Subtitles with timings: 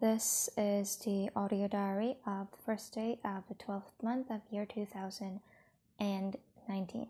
[0.00, 4.64] This is the audio diary of the first day of the 12th month of year
[4.64, 7.06] 2019.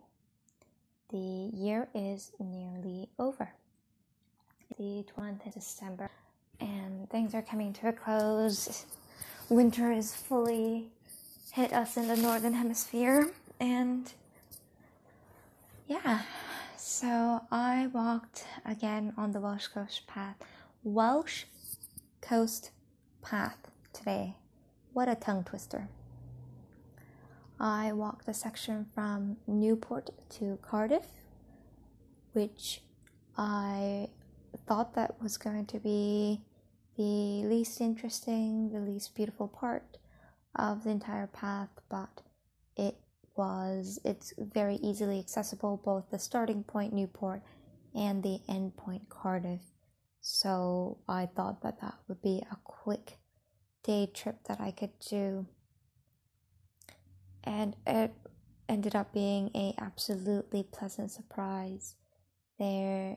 [1.13, 3.53] The year is nearly over.
[4.77, 6.11] The 20th of December,
[6.59, 8.87] and things are coming to a close.
[9.49, 10.89] Winter is fully
[11.53, 13.31] hit us in the northern hemisphere,
[13.61, 14.13] and
[15.87, 16.23] yeah,
[16.77, 20.35] so I walked again on the Welsh Coast Path.
[20.83, 21.45] Welsh
[22.21, 22.73] Coast
[23.23, 24.37] path today.
[24.93, 25.89] What a tongue twister.
[27.59, 31.07] I walked a section from Newport to Cardiff,
[32.33, 32.83] which
[33.37, 34.09] I
[34.67, 36.41] thought that was going to be
[36.97, 39.99] the least interesting, the least beautiful part
[40.57, 42.23] of the entire path, but
[42.77, 42.97] it
[43.37, 47.43] was it's very easily accessible both the starting point Newport
[47.95, 49.61] and the end point Cardiff
[50.21, 53.19] so I thought that that would be a quick
[53.83, 55.47] day trip that I could do.
[57.43, 58.13] And it
[58.69, 61.97] ended up being a absolutely pleasant surprise.
[62.59, 63.17] There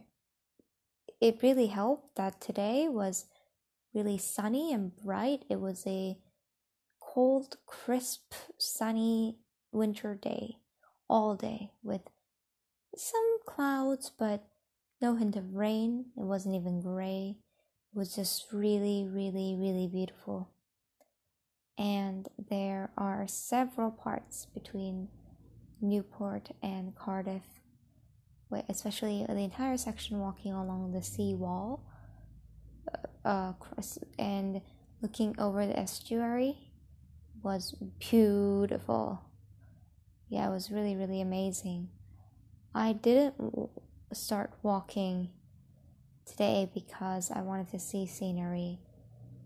[1.19, 3.25] it really helped that today was
[3.94, 5.45] really sunny and bright.
[5.49, 6.17] It was a
[6.99, 9.38] cold, crisp, sunny
[9.72, 10.58] winter day
[11.09, 12.02] all day with
[12.95, 14.47] some clouds, but
[15.03, 17.35] no hint of rain, it wasn't even gray.
[17.93, 20.49] It was just really, really, really beautiful.
[21.77, 25.09] And there are several parts between
[25.81, 27.43] Newport and Cardiff,
[28.69, 31.85] especially the entire section walking along the sea wall
[33.25, 33.51] uh,
[34.17, 34.61] and
[35.01, 36.55] looking over the estuary
[37.43, 39.19] was beautiful.
[40.29, 41.89] Yeah, it was really, really amazing.
[42.73, 43.35] I didn't
[44.16, 45.30] start walking
[46.25, 48.80] today because I wanted to see scenery.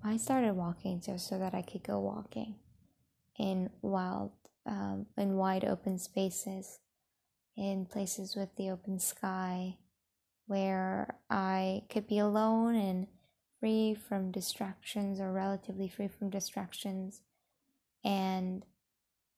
[0.04, 2.56] I started walking just so that I could go walking
[3.38, 4.32] in wild,
[4.66, 6.80] um, in wide open spaces,
[7.56, 9.78] in places with the open sky,
[10.46, 13.08] where I could be alone and
[13.59, 17.22] free from distractions or relatively free from distractions,
[18.03, 18.64] and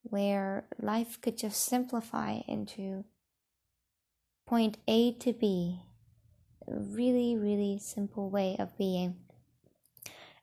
[0.03, 3.05] where life could just simplify into
[4.49, 5.79] point A to B.
[6.67, 9.15] Really, really simple way of being.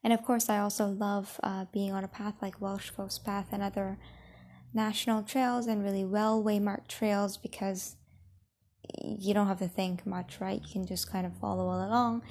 [0.04, 3.48] And of course, I also love uh, being on a path like Welsh Coast Path
[3.50, 3.98] and other
[4.72, 7.96] national trails and really well waymarked trails because
[9.02, 10.62] you don't have to think much, right?
[10.62, 12.22] You can just kind of follow along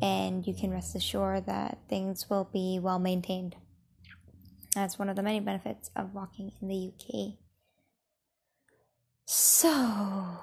[0.00, 3.56] and you can rest assured that things will be well maintained.
[4.76, 7.38] That's one of the many benefits of walking in the UK.
[9.26, 10.38] So,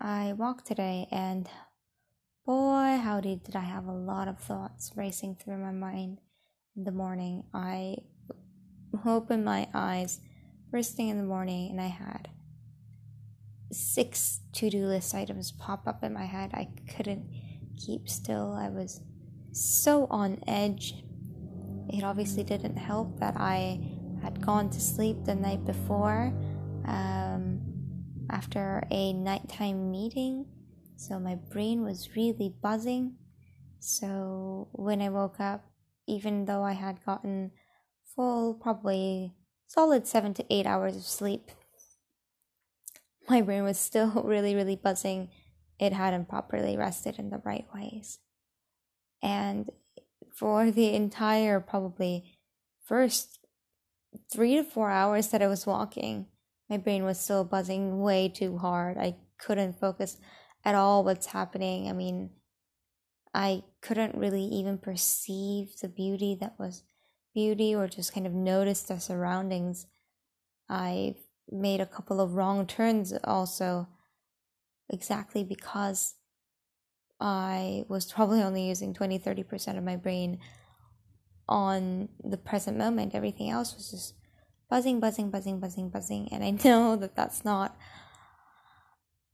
[0.00, 1.48] I walked today and
[2.46, 6.20] boy, howdy, did I have a lot of thoughts racing through my mind
[6.76, 7.42] in the morning.
[7.52, 7.96] I
[9.04, 10.20] opened my eyes
[10.70, 12.28] first thing in the morning and I had
[13.72, 16.52] six to do list items pop up in my head.
[16.54, 17.28] I couldn't
[17.76, 18.52] keep still.
[18.52, 19.00] I was
[19.50, 20.94] so on edge.
[21.88, 23.80] It obviously didn't help that I
[24.22, 26.32] had gone to sleep the night before.
[26.86, 27.57] Um,
[28.30, 30.46] after a nighttime meeting,
[30.96, 33.16] so my brain was really buzzing.
[33.78, 35.64] So when I woke up,
[36.06, 37.52] even though I had gotten
[38.16, 39.34] full, probably
[39.66, 41.50] solid seven to eight hours of sleep,
[43.28, 45.30] my brain was still really, really buzzing.
[45.78, 48.18] It hadn't properly rested in the right ways.
[49.22, 49.70] And
[50.34, 52.38] for the entire, probably
[52.84, 53.38] first
[54.32, 56.26] three to four hours that I was walking,
[56.68, 58.98] my brain was still buzzing way too hard.
[58.98, 60.18] I couldn't focus
[60.64, 61.88] at all what's happening.
[61.88, 62.30] I mean,
[63.34, 66.82] I couldn't really even perceive the beauty that was
[67.34, 69.86] beauty or just kind of notice the surroundings.
[70.68, 71.16] I
[71.50, 73.88] made a couple of wrong turns also,
[74.90, 76.14] exactly because
[77.20, 80.38] I was probably only using 20 30% of my brain
[81.48, 83.14] on the present moment.
[83.14, 84.14] Everything else was just
[84.68, 86.28] buzzing, buzzing, buzzing, buzzing, buzzing.
[86.32, 87.76] And I know that that's not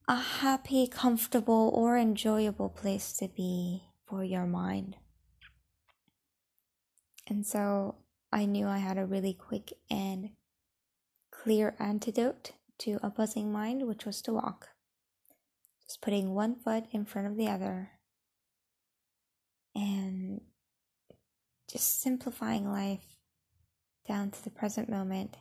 [0.07, 4.97] a happy, comfortable, or enjoyable place to be for your mind.
[7.27, 7.97] And so
[8.31, 10.31] I knew I had a really quick and
[11.31, 14.69] clear antidote to a buzzing mind, which was to walk.
[15.87, 17.91] Just putting one foot in front of the other
[19.75, 20.41] and
[21.71, 23.14] just simplifying life
[24.07, 25.37] down to the present moment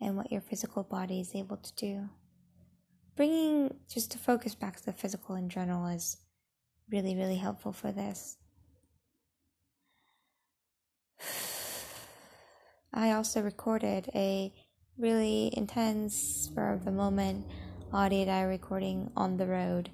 [0.00, 2.08] and what your physical body is able to do.
[3.16, 6.18] Bringing just to focus back to the physical in general is
[6.90, 8.36] really, really helpful for this.
[12.94, 14.52] I also recorded a
[14.96, 17.46] really intense, for the moment,
[17.92, 19.90] audio diary recording on the road.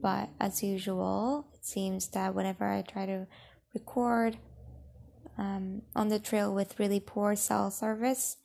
[0.00, 3.26] But as usual, it seems that whenever I try to
[3.74, 4.36] record
[5.38, 8.36] um, on the trail with really poor cell service,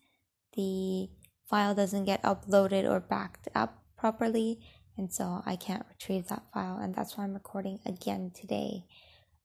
[0.56, 1.10] the
[1.45, 4.60] file doesn't get uploaded or backed up properly,
[4.98, 8.86] and so I can't retrieve that file, and that's why I'm recording again today.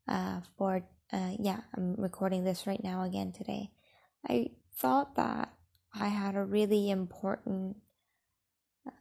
[0.08, 3.70] Uh, for uh, yeah, I'm recording this right now again today.
[4.26, 5.52] I thought that
[5.94, 7.76] I had a really important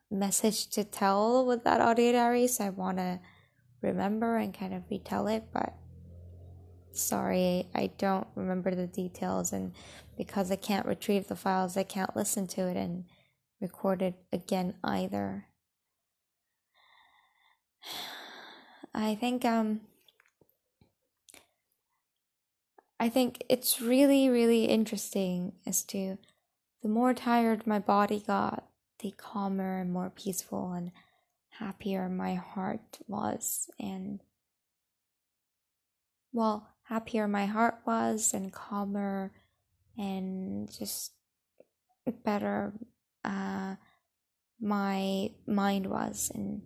[0.10, 3.20] message to tell with that audio diary, so I want to
[3.82, 5.74] remember and kind of retell it, but
[6.94, 9.74] sorry, I don't remember the details, and
[10.18, 13.06] because I can't retrieve the files, I can't listen to it and
[13.60, 15.48] record it again either.
[18.94, 19.82] I think um
[23.00, 26.18] I think it's really really interesting as to
[26.84, 28.68] the more tired my body got,
[29.00, 30.92] the calmer and more peaceful and
[31.60, 34.20] happier my heart was and
[36.34, 39.32] well happier my heart was and calmer
[39.98, 41.14] and just
[42.26, 42.74] better
[43.24, 43.76] uh,
[44.60, 46.30] my mind was.
[46.36, 46.62] And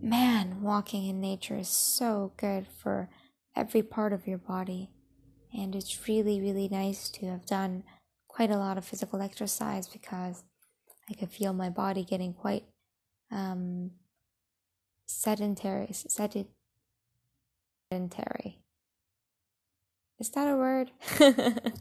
[0.00, 3.10] man walking in nature is so good for
[3.56, 4.90] every part of your body.
[5.52, 7.82] And it's really really nice to have done
[8.28, 10.44] quite a lot of physical exercise because
[11.10, 12.62] i could feel my body getting quite
[13.32, 13.90] um,
[15.06, 16.46] sedentary sedentary
[20.20, 20.90] is that a word?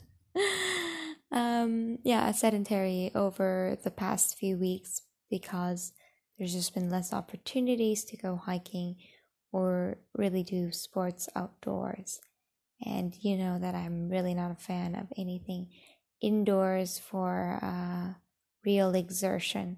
[1.31, 5.91] um, yeah, sedentary over the past few weeks because
[6.37, 8.95] there's just been less opportunities to go hiking
[9.51, 12.19] or really do sports outdoors.
[12.85, 15.67] And you know that I'm really not a fan of anything
[16.21, 18.13] indoors for uh,
[18.65, 19.77] real exertion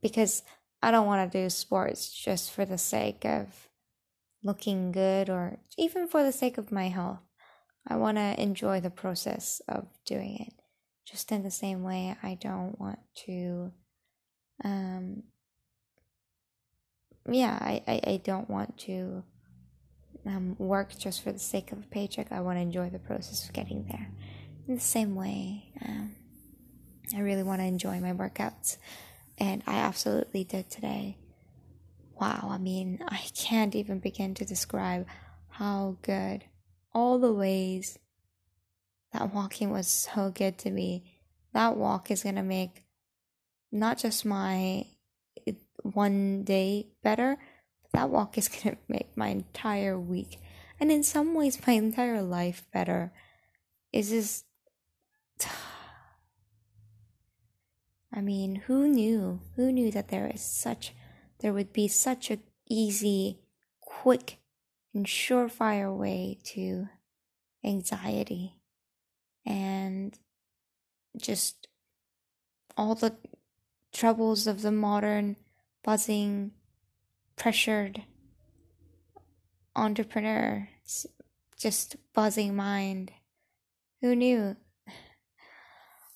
[0.00, 0.44] because
[0.80, 3.68] I don't want to do sports just for the sake of
[4.44, 7.18] looking good or even for the sake of my health.
[7.88, 10.52] I want to enjoy the process of doing it.
[11.06, 13.72] Just in the same way, I don't want to,
[14.62, 15.22] um,
[17.30, 19.24] yeah, I, I, I don't want to
[20.26, 22.30] um, work just for the sake of a paycheck.
[22.30, 24.10] I want to enjoy the process of getting there.
[24.66, 26.14] In the same way, um,
[27.16, 28.76] I really want to enjoy my workouts,
[29.38, 31.16] and I absolutely did today.
[32.20, 35.06] Wow, I mean, I can't even begin to describe
[35.48, 36.44] how good
[36.98, 37.96] all the ways
[39.12, 41.04] that walking was so good to me.
[41.52, 42.82] That walk is going to make
[43.70, 44.86] not just my
[45.82, 47.38] one day better,
[47.82, 50.38] but that walk is going to make my entire week
[50.80, 53.12] and in some ways my entire life better.
[53.92, 54.44] Is just
[58.12, 59.40] I mean, who knew?
[59.54, 60.94] Who knew that there is such
[61.38, 63.38] there would be such a easy,
[63.80, 64.37] quick
[64.98, 66.88] and surefire way to
[67.64, 68.56] anxiety
[69.46, 70.18] and
[71.16, 71.68] just
[72.76, 73.14] all the
[73.92, 75.36] troubles of the modern
[75.84, 76.50] buzzing
[77.36, 78.02] pressured
[79.76, 80.68] entrepreneur
[81.56, 83.12] just buzzing mind.
[84.00, 84.56] Who knew?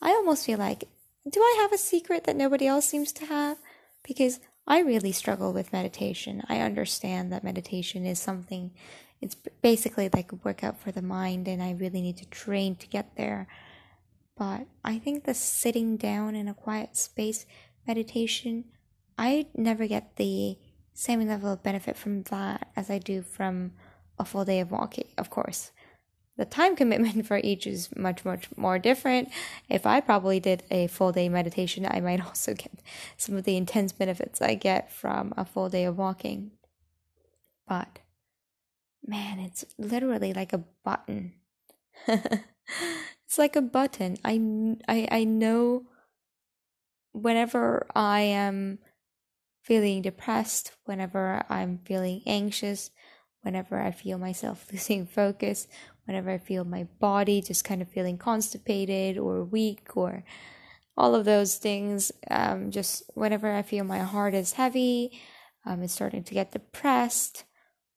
[0.03, 0.89] I almost feel like
[1.31, 3.59] do i have a secret that nobody else seems to have?
[4.03, 6.42] Because I really struggle with meditation.
[6.49, 8.73] I understand that meditation is something,
[9.21, 12.87] it's basically like a workout for the mind, and I really need to train to
[12.87, 13.49] get there.
[14.37, 17.45] But I think the sitting down in a quiet space
[17.87, 18.64] meditation,
[19.19, 20.59] I never get the
[20.95, 23.73] same level of benefit from that as I do from
[24.19, 25.73] a full day of walking, of course
[26.37, 29.31] the time commitment for each is much much more different.
[29.69, 32.73] If i probably did a full day meditation i might also get
[33.17, 36.53] some of the intense benefits i get from a full day of walking.
[37.69, 38.01] But
[39.05, 41.35] man it's literally like a button.
[43.33, 44.19] It's like a button.
[44.27, 45.87] I, I i know
[47.12, 48.79] whenever i am
[49.62, 52.91] feeling depressed whenever i'm feeling anxious
[53.41, 55.67] whenever i feel myself losing focus
[56.04, 60.25] whenever I feel my body just kind of feeling constipated or weak or
[60.97, 62.12] all of those things.
[62.30, 65.21] Um, just whenever I feel my heart is heavy,
[65.64, 67.44] um, it's starting to get depressed,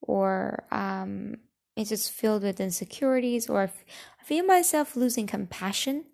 [0.01, 1.37] or um,
[1.75, 6.05] it's just filled with insecurities, or I feel myself losing compassion,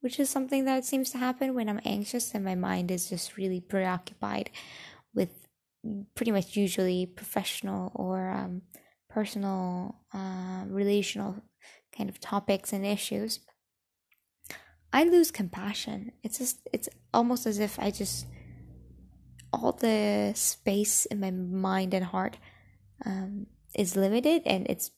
[0.00, 3.36] which is something that seems to happen when I'm anxious and my mind is just
[3.36, 4.50] really preoccupied
[5.14, 5.30] with
[6.14, 8.62] pretty much usually professional or um,
[9.12, 11.36] personal, uh, relational
[11.96, 13.40] kind of topics and issues.
[14.92, 16.12] I lose compassion.
[16.22, 18.26] It's just it's almost as if I just
[19.52, 22.38] all the space in my mind and heart
[23.04, 24.90] um, is limited and it's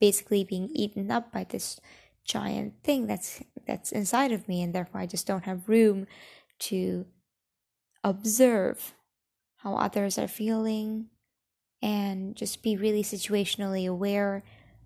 [0.00, 1.78] basically being eaten up by this
[2.24, 6.06] giant thing that's that's inside of me and therefore I just don't have room
[6.58, 7.06] to
[8.02, 8.94] observe
[9.56, 11.08] how others are feeling
[11.82, 14.42] and just be really situationally aware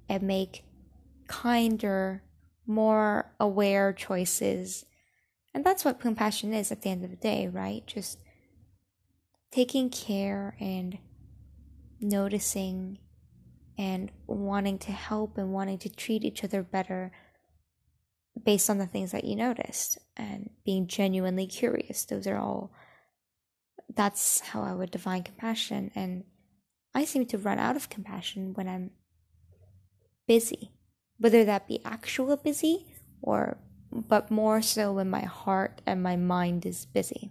[0.09, 0.65] and make
[1.29, 2.23] kinder
[2.67, 4.85] more aware choices
[5.55, 8.19] and that's what compassion is at the end of the day right just
[9.51, 10.99] taking care and
[12.01, 12.99] noticing
[13.77, 17.13] and wanting to help and wanting to treat each other better
[18.45, 22.05] based on the things that you noticed and being genuinely curious.
[22.05, 22.73] Those are all,
[23.95, 25.91] that's how I would define compassion.
[25.95, 26.25] And
[26.95, 28.91] I seem to run out of compassion when I'm
[30.27, 30.73] busy,
[31.19, 32.87] whether that be actual busy
[33.23, 33.59] or,
[33.93, 37.31] but more so when my heart and my mind is busy.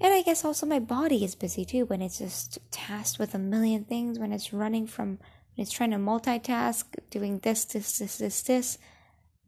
[0.00, 3.38] And I guess also my body is busy too when it's just tasked with a
[3.38, 8.18] million things, when it's running from, when it's trying to multitask, doing this, this, this,
[8.18, 8.78] this, this,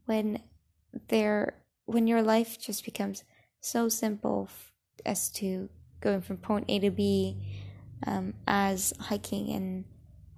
[0.05, 0.41] when
[1.09, 1.53] there,
[1.85, 3.23] when your life just becomes
[3.61, 4.49] so simple
[5.05, 5.69] as to
[6.01, 7.37] going from point A to B,
[8.05, 9.85] um, as hiking and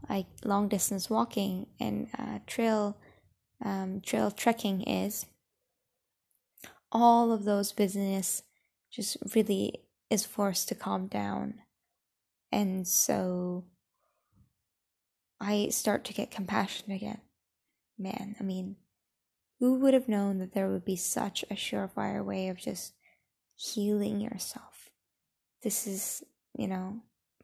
[0.09, 2.97] like long distance walking and uh, trail,
[3.63, 5.25] um, trail trekking is.
[6.91, 8.43] All of those business
[8.91, 11.61] just really is forced to calm down.
[12.51, 13.63] And so
[15.39, 17.21] I start to get compassion again.
[17.97, 18.75] Man, I mean,
[19.59, 22.93] who would have known that there would be such a surefire way of just
[23.55, 24.89] healing yourself?
[25.63, 26.23] This is,
[26.57, 27.01] you know,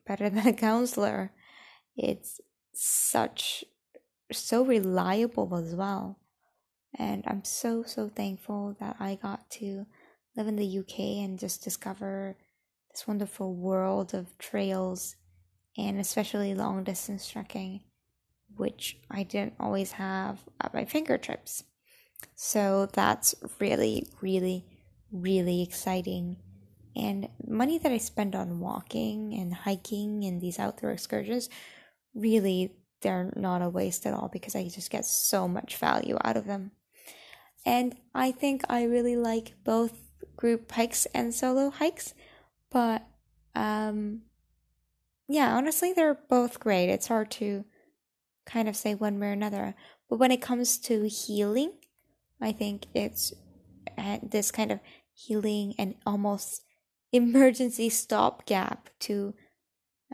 [0.07, 1.31] better than a counselor.
[1.95, 2.39] It's
[2.73, 3.63] such,
[4.31, 6.19] so reliable as well.
[6.97, 9.85] And I'm so, so thankful that I got to
[10.35, 12.35] live in the UK and just discover
[12.91, 15.15] this wonderful world of trails
[15.77, 17.81] and especially long distance trekking,
[18.55, 21.63] which I didn't always have at my fingertips.
[22.33, 24.65] So that's really, really,
[25.11, 26.37] really exciting.
[26.97, 31.49] And money that I spend on walking and hiking and these outdoor excursions,
[32.15, 36.37] really, they're not a waste at all because I just get so much value out
[36.37, 36.71] of them.
[37.65, 39.93] And I think I really like both
[40.35, 42.13] group hikes and solo hikes
[42.69, 43.03] but
[43.55, 44.21] um,
[45.27, 46.89] yeah, honestly, they're both great.
[46.89, 47.65] It's hard to
[48.45, 49.75] kind of say one way or another.
[50.09, 51.73] But when it comes to healing,
[52.41, 53.33] I think it's
[53.97, 54.79] uh, this kind of
[55.13, 56.61] healing and almost
[57.11, 59.33] emergency stopgap to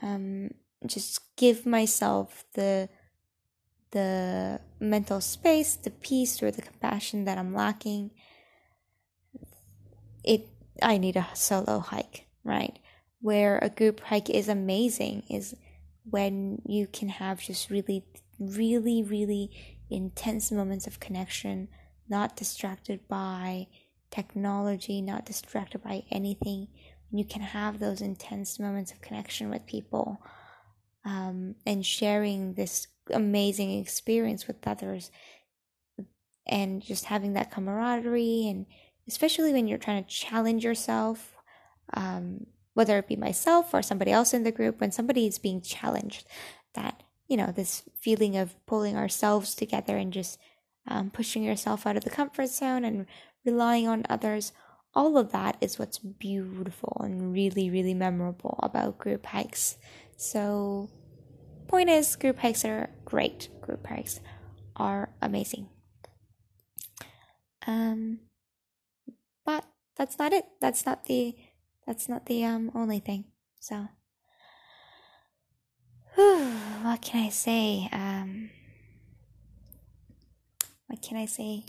[0.02, 0.52] um,
[0.86, 2.90] just give myself the
[3.92, 8.12] the mental space, the peace, or the compassion that I'm lacking.
[10.24, 10.48] It
[10.82, 12.78] I need a solo hike right?
[13.22, 15.56] Where a group hike is amazing is
[16.10, 18.04] when you can have just really,
[18.40, 19.52] really, really
[19.90, 21.70] intense moments of connection,
[22.10, 23.68] not distracted by
[24.14, 26.68] technology, not distracted by anything.
[27.12, 30.22] You can have those intense moments of connection with people
[31.06, 35.12] um, and sharing this amazing experience with others
[36.48, 38.66] and just having that camaraderie and
[39.08, 41.36] especially when you're trying to challenge yourself
[41.94, 45.62] um, whether it be myself or somebody else in the group, when somebody is being
[45.62, 46.26] challenged,
[46.74, 50.40] that, you know, this feeling of pulling ourselves together and just
[50.88, 53.06] um, pushing yourself out of the comfort zone and
[53.46, 54.52] relying on others,
[54.94, 59.78] all of that is what's beautiful and really, really memorable about group hikes.
[60.18, 60.90] So,
[61.68, 63.50] point is, group hikes are great.
[63.62, 64.20] Group hikes
[64.76, 65.70] are amazing.
[67.66, 68.20] Um,
[69.46, 70.46] but that's not it.
[70.60, 71.36] That's not the
[71.86, 73.26] that's not the um only thing.
[73.60, 73.88] So
[76.16, 76.52] whew,
[76.84, 77.90] what can I say?
[77.92, 78.50] Um
[80.88, 81.66] what can I say?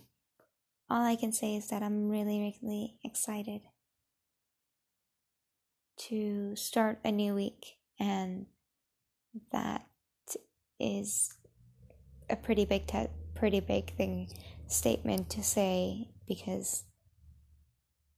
[0.91, 3.63] All I can say is that I'm really, really excited
[5.97, 8.47] to start a new week and
[9.53, 9.87] that
[10.81, 11.37] is
[12.29, 14.29] a pretty big te- pretty big thing
[14.67, 16.85] statement to say because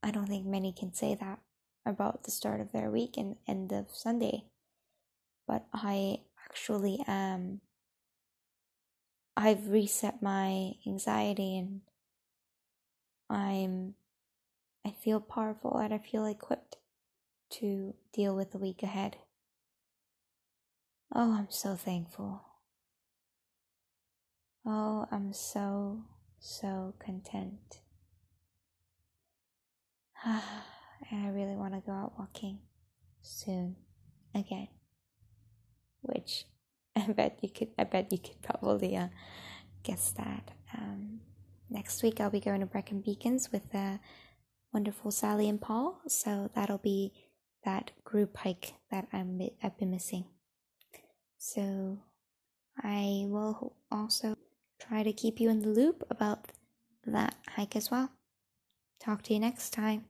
[0.03, 1.41] I don't think many can say that
[1.85, 4.45] about the start of their week and end of Sunday.
[5.47, 7.61] But I actually am.
[9.37, 11.83] I've reset my anxiety and
[13.29, 13.95] I'm.
[14.85, 16.77] I feel powerful and I feel equipped
[17.51, 19.17] to deal with the week ahead.
[21.15, 22.43] Oh, I'm so thankful.
[24.65, 26.03] Oh, I'm so,
[26.39, 27.81] so content.
[30.25, 30.43] and
[31.13, 32.59] I really want to go out walking
[33.23, 33.77] soon
[34.35, 34.69] again.
[36.03, 36.45] Which
[36.97, 39.09] I bet you could I bet you could probably uh,
[39.83, 40.51] guess that.
[40.77, 41.21] Um,
[41.71, 43.99] next week I'll be going to Brecon Beacons with uh,
[44.73, 47.13] wonderful Sally and Paul, so that'll be
[47.65, 50.25] that group hike that I'm I've been missing.
[51.39, 51.99] So
[52.83, 54.37] I will also
[54.81, 56.53] try to keep you in the loop about
[57.07, 58.11] that hike as well.
[59.01, 60.05] Talk to you next time.